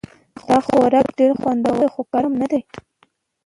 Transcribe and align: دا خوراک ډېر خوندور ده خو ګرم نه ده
دا 0.47 0.57
خوراک 0.65 1.07
ډېر 1.17 1.31
خوندور 1.41 1.75
ده 1.81 1.87
خو 1.93 2.01
ګرم 2.11 2.33
نه 2.41 2.47
ده 2.51 2.59